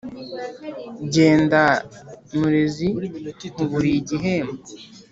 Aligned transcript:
Jyenda 1.13 1.63
Murezi 2.37 2.87
nkuburiye 3.57 3.97
igihembo! 4.01 4.61